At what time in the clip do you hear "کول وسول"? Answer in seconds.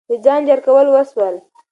0.65-1.35